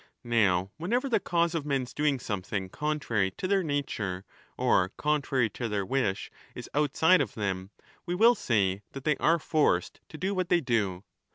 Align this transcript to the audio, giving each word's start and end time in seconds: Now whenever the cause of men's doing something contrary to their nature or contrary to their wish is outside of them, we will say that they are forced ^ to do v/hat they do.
Now 0.23 0.71
whenever 0.77 1.07
the 1.07 1.19
cause 1.19 1.53
of 1.53 1.63
men's 1.63 1.93
doing 1.93 2.19
something 2.19 2.69
contrary 2.69 3.29
to 3.37 3.47
their 3.47 3.61
nature 3.61 4.25
or 4.57 4.89
contrary 4.97 5.47
to 5.51 5.69
their 5.69 5.85
wish 5.85 6.31
is 6.55 6.67
outside 6.73 7.21
of 7.21 7.35
them, 7.35 7.69
we 8.07 8.15
will 8.15 8.33
say 8.33 8.81
that 8.93 9.03
they 9.03 9.15
are 9.17 9.37
forced 9.37 10.01
^ 10.05 10.07
to 10.09 10.17
do 10.17 10.33
v/hat 10.33 10.49
they 10.49 10.59
do. 10.59 11.03